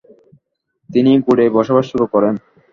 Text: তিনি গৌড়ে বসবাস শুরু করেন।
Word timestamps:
তিনি 0.89 1.11
গৌড়ে 1.25 1.45
বসবাস 1.57 1.85
শুরু 1.91 2.05
করেন। 2.13 2.33